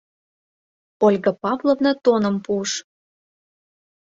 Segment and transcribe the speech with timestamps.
[1.05, 2.71] Ольга Павловна тоным пуыш.